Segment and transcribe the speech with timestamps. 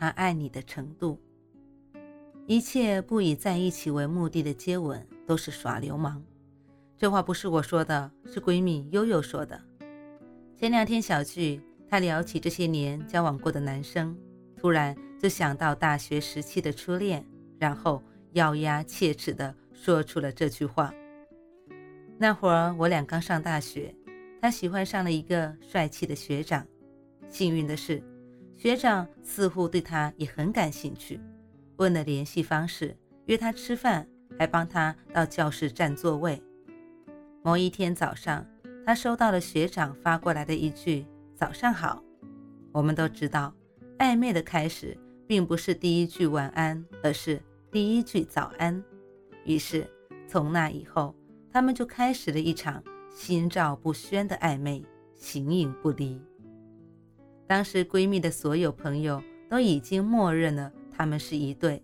[0.00, 1.20] 他爱你的程度，
[2.46, 6.24] 一切不以在一起为目的的接吻都是耍流氓。
[6.96, 9.60] 这话不是我说的，是闺蜜悠悠说的。
[10.56, 14.16] 前两天小聚，她聊起这些年交往过的男生，
[14.56, 17.22] 突然就想到大学时期的初恋，
[17.58, 20.94] 然后咬牙切齿地说出了这句话。
[22.16, 23.94] 那会儿我俩刚上大学，
[24.40, 26.66] 她喜欢上了一个帅气的学长，
[27.28, 28.02] 幸运的是。
[28.60, 31.18] 学长似乎对他也很感兴趣，
[31.76, 34.06] 问了联系方式，约他吃饭，
[34.38, 36.42] 还帮他到教室占座位。
[37.42, 38.46] 某一天早上，
[38.84, 42.04] 他收到了学长发过来的一句“早上好”。
[42.70, 43.54] 我们都知道，
[43.96, 44.94] 暧昧的开始
[45.26, 47.40] 并不是第一句晚安，而是
[47.72, 48.84] 第一句早安。
[49.46, 49.86] 于是，
[50.28, 51.14] 从那以后，
[51.50, 54.84] 他们就开始了一场心照不宣的暧昧，
[55.14, 56.20] 形影不离。
[57.50, 61.82] 当时闺蜜的所有朋友都已经默认了他们是一对，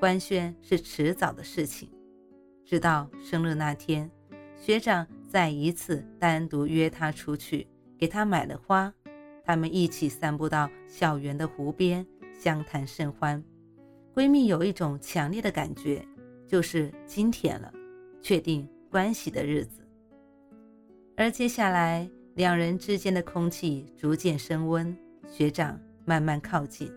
[0.00, 1.88] 官宣是迟早的事情。
[2.64, 4.10] 直到生日那天，
[4.56, 7.64] 学长再一次单独约她出去，
[7.96, 8.92] 给她买了花，
[9.44, 12.04] 他们一起散步到校园的湖边，
[12.36, 13.40] 相谈甚欢。
[14.16, 16.04] 闺蜜有一种强烈的感觉，
[16.44, 17.72] 就是今天了，
[18.20, 19.86] 确定关系的日子。
[21.16, 24.92] 而接下来，两人之间的空气逐渐升温。
[25.26, 26.92] 学长慢慢靠近，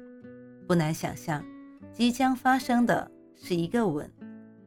[0.67, 1.43] 不难想象，
[1.91, 4.09] 即将发生的是一个吻，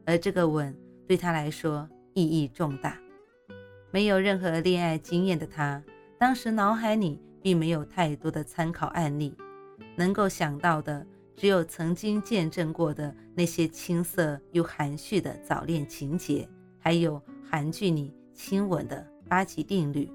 [0.05, 0.75] 而这个吻
[1.07, 2.97] 对他来说意义重大。
[3.91, 5.81] 没有任何恋爱经验的他，
[6.17, 9.35] 当时脑海里并没有太多的参考案例，
[9.95, 11.05] 能够想到的
[11.35, 16.47] 只有曾经见证过的那些青涩又含蓄的早恋情节，
[16.79, 20.11] 还有韩剧里亲吻的八级定律。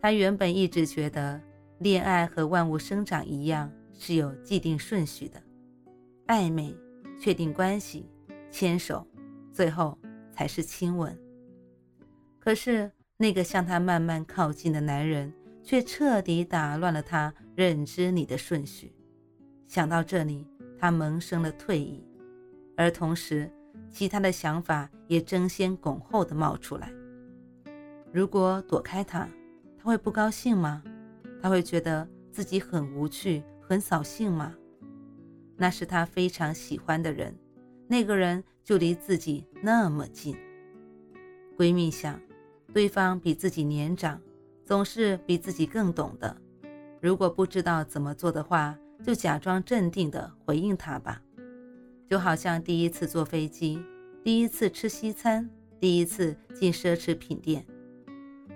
[0.00, 1.40] 他原本一直觉得。
[1.82, 5.42] 恋爱和万物生长一样是有既定顺序的，
[6.28, 6.72] 暧昧、
[7.18, 8.08] 确定关系、
[8.52, 9.04] 牵手，
[9.52, 9.98] 最后
[10.32, 11.18] 才是亲吻。
[12.38, 18.94] 可是那个向他慢慢靠近的男人，却彻底打乱了他认知你的顺序。
[19.66, 20.46] 想到这里，
[20.78, 22.06] 他萌生了退意，
[22.76, 23.50] 而同时，
[23.90, 26.92] 其他的想法也争先恐后的冒出来。
[28.12, 29.28] 如果躲开他，
[29.76, 30.80] 他会不高兴吗？
[31.42, 34.54] 他会觉得自己很无趣、很扫兴吗？
[35.56, 37.36] 那是他非常喜欢的人，
[37.88, 40.36] 那个人就离自己那么近。
[41.58, 42.20] 闺蜜想，
[42.72, 44.20] 对方比自己年长，
[44.64, 46.36] 总是比自己更懂的。
[47.00, 51.20] 如果不知道怎么做的话，就假装镇定地回应他吧。
[52.08, 53.82] 就好像第一次坐飞机，
[54.22, 57.66] 第一次吃西餐，第一次进奢侈品店，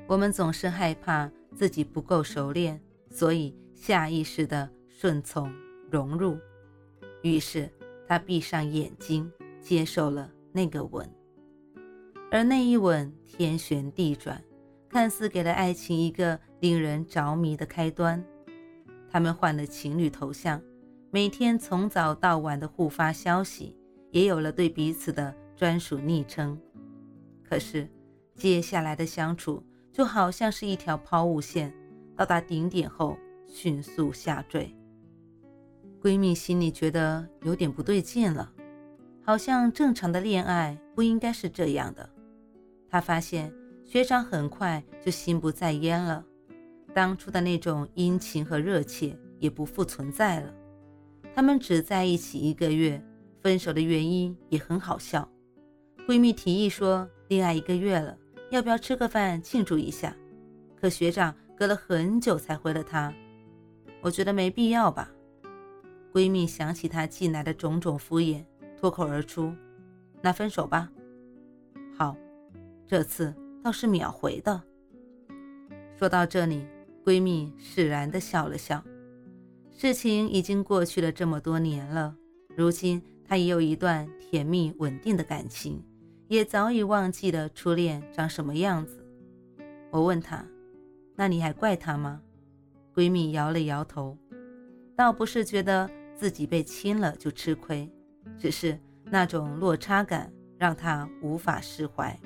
[0.06, 1.28] 我们总是害怕。
[1.56, 2.78] 自己不够熟练，
[3.09, 5.50] 所以下意识的顺从
[5.91, 6.39] 融入。
[7.22, 7.69] 于是
[8.06, 11.11] 他闭上眼睛，接受了那个吻。
[12.31, 14.45] 而那一吻天旋地转，
[14.91, 18.22] 看似给了爱情一个令人着迷的开端。
[19.09, 20.61] 他们换了情侣头像，
[21.11, 23.75] 每天从早到晚的互发消息，
[24.11, 26.61] 也有了对彼此的专属昵称。
[27.43, 27.89] 可是
[28.34, 29.62] 接下来的相处，
[29.97, 31.73] 就好像是一条抛物线，
[32.15, 34.71] 到达顶点后迅速下坠。
[36.03, 38.53] 闺蜜心里觉得有点不对劲了，
[39.23, 42.07] 好像正常的恋爱不应该是这样的。
[42.91, 43.51] 她发现
[43.87, 46.23] 学长很快就心不在焉了，
[46.93, 50.53] 当初的那种殷勤和热切也不复存在了。
[51.34, 53.03] 他们只在一起一个月，
[53.41, 55.27] 分手的原因也很好笑。
[56.07, 58.15] 闺蜜提议说，恋爱一个月了。
[58.51, 60.16] 要不要吃个饭庆祝一下？
[60.81, 63.13] 可学长隔了很久才回了她。
[64.03, 65.10] 我觉得没必要吧。
[66.13, 68.45] 闺蜜想起他近来的种种敷衍，
[68.78, 69.53] 脱口而出
[70.22, 70.91] ：“那分手吧。”
[71.97, 72.16] 好，
[72.87, 74.63] 这次倒是秒回的。
[75.99, 76.65] 说到这里，
[77.04, 78.83] 闺蜜释然地笑了笑。
[79.72, 82.16] 事情已经过去了这么多年了，
[82.54, 85.83] 如今她也有一段甜蜜稳定的感情。
[86.28, 89.05] 也早已忘记了初恋长什么样子。
[89.91, 90.45] 我问她
[91.15, 92.21] ：“那你还怪他吗？”
[92.95, 94.17] 闺蜜摇了摇头，
[94.97, 97.91] 倒不是觉得自己被亲了就吃亏，
[98.39, 102.19] 只是那种落差感让她无法释怀。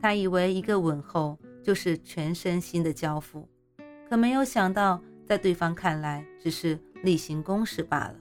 [0.00, 3.48] 他以为一个吻后就是全身心的交付，
[4.08, 8.14] 可没有想到，在对方看来只是例行公事罢了。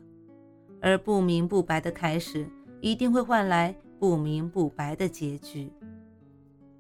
[0.82, 2.48] 而不明不白的开始，
[2.82, 5.72] 一定会换来不明不白的结局。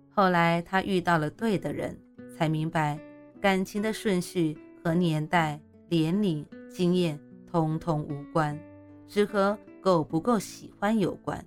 [0.10, 1.98] 后来他遇到了对的人，
[2.36, 3.00] 才明白
[3.40, 5.60] 感情的顺序和年代、
[5.90, 7.20] 年龄、经验。
[7.50, 8.60] 通通无关，
[9.08, 11.44] 只和够不够喜欢有关。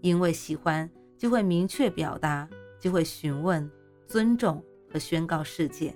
[0.00, 2.48] 因为喜欢，就会明确表达，
[2.78, 3.68] 就会询问、
[4.06, 5.92] 尊重和宣告世界。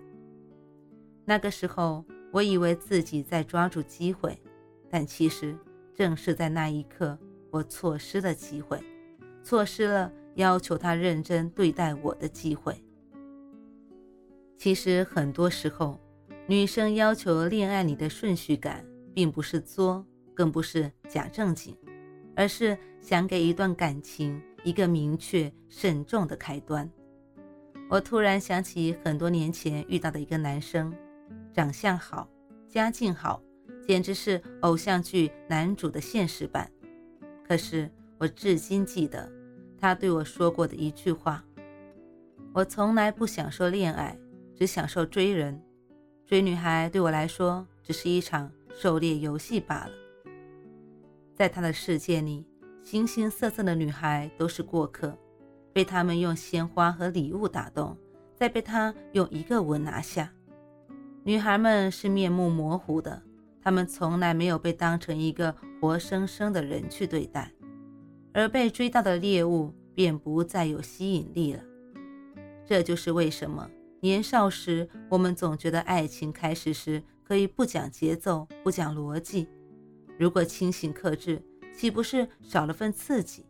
[1.24, 4.36] 那个时候，我以为自己在抓住机会，
[4.90, 5.56] 但其实
[5.94, 7.16] 正是在那一刻，
[7.52, 8.82] 我错失了机会，
[9.44, 12.74] 错失了要求他认真对待我的机会。
[14.58, 16.00] 其实很多时候，
[16.48, 18.84] 女生要求恋爱里的顺序感。
[19.14, 20.02] 并不是作，
[20.32, 21.76] 更不是假正经，
[22.34, 26.90] 而是想给一段感情一个明确、慎重的开端。
[27.90, 30.90] 我突然想起很多年前遇到的一个男生，
[31.52, 32.26] 长相好，
[32.66, 33.42] 家境好，
[33.86, 36.72] 简直是偶像剧男主的现实版。
[37.52, 39.30] 可是我至今记得
[39.78, 41.44] 他对我说过的一句话
[42.54, 44.18] ：“我从来不享受恋爱，
[44.54, 45.60] 只享受追人。
[46.24, 49.90] 追女孩对我来说，只是一场……”狩猎游戏罢了。
[51.34, 52.46] 在他的世界里，
[52.82, 55.14] 形形色色的女孩都是过客，
[55.74, 57.94] 被他们用鲜花和礼物打动，
[58.34, 60.32] 再被他用一个吻拿下。
[61.22, 63.22] 女孩们是面目模糊的，
[63.60, 67.50] 她们从来没有被当成一个活生生的人去对待，
[68.32, 71.60] 而被追到的猎物便不再有吸引力了。
[72.64, 73.68] 这就是为什么
[74.00, 77.02] 年少时我们总觉得爱情开始时。
[77.24, 79.48] 可以不讲节奏，不讲逻辑。
[80.18, 81.40] 如果清醒克制，
[81.74, 83.46] 岂不是少了份刺激？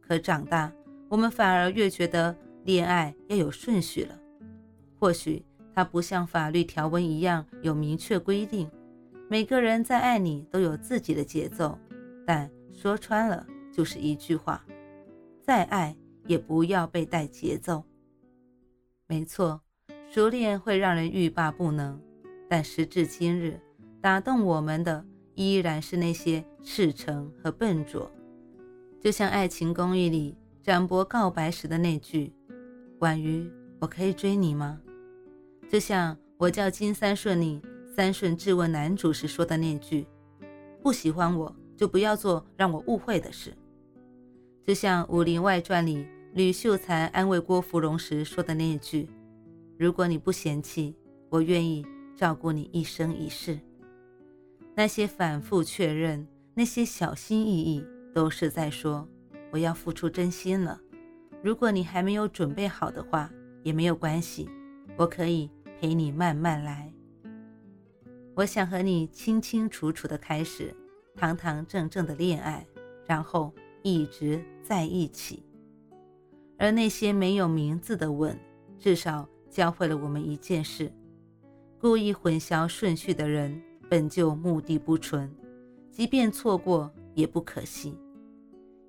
[0.00, 0.72] 可长大，
[1.08, 2.34] 我们反而越觉得
[2.64, 4.18] 恋爱要有顺序了。
[4.98, 8.68] 或许它不像法律条文一样有明确规定，
[9.28, 11.78] 每个人在爱里都有自己的节奏。
[12.26, 14.64] 但说穿了，就是一句话：
[15.42, 15.96] 再爱
[16.26, 17.84] 也不要被带节奏。
[19.06, 19.62] 没错，
[20.10, 22.00] 熟练会让人欲罢不能。
[22.48, 23.60] 但时至今日，
[24.00, 25.04] 打动我们的
[25.34, 28.10] 依然是那些赤诚和笨拙。
[29.00, 32.32] 就像《爱情公寓》里展博告白时的那句
[33.00, 34.80] ：“婉瑜，我可以追你吗？”
[35.70, 37.62] 就像《我叫金三顺》里
[37.98, 40.06] 三顺质问男主时说的那句
[40.80, 43.52] ：“不喜欢我就不要做让我误会的事。”
[44.64, 49.08] 就像《武林外传》里吕秀才安慰郭芙蓉时说的那句
[49.76, 50.94] ：“如果你不嫌弃，
[51.28, 51.84] 我愿意。”
[52.16, 53.58] 照顾你一生一世，
[54.76, 56.24] 那些反复确认，
[56.54, 57.84] 那些小心翼翼，
[58.14, 59.08] 都是在说
[59.52, 60.80] 我要付出真心了。
[61.42, 63.28] 如果你还没有准备好的话，
[63.64, 64.48] 也没有关系，
[64.96, 65.50] 我可以
[65.80, 66.92] 陪你慢慢来。
[68.38, 70.72] 我想和你清清楚楚的开始，
[71.16, 72.64] 堂堂正正的恋爱，
[73.04, 73.52] 然后
[73.82, 75.42] 一直在一起。
[76.56, 78.38] 而那些没有名字的吻，
[78.78, 80.88] 至少教会了我们一件事。
[81.80, 85.28] 故意混淆顺序的人，本就目的不纯，
[85.90, 87.98] 即便错过也不可惜。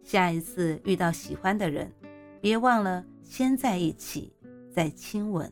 [0.04, 1.92] 下一次遇到喜欢的人，
[2.40, 4.32] 别忘了先在一起，
[4.72, 5.52] 再亲吻。